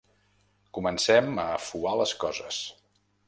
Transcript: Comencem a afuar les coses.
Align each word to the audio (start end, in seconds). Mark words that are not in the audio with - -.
Comencem 0.77 1.29
a 1.45 1.45
afuar 1.59 1.95
les 2.01 2.17
coses. 2.25 2.65